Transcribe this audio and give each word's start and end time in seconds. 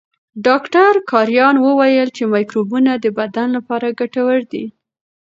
ډاکټر 0.45 0.91
کرایان 1.09 1.55
وویل 1.65 2.09
چې 2.17 2.23
مایکروبونه 2.33 2.91
د 2.97 3.05
بدن 3.19 3.47
لپاره 3.57 3.95
ګټور 3.99 4.39
دي. 4.51 4.65